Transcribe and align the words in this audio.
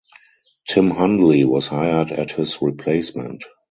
Tim 0.67 0.89
Hundley 0.97 1.43
was 1.45 1.67
hired 1.67 2.11
as 2.11 2.31
his 2.31 2.59
replacement. 2.59 3.45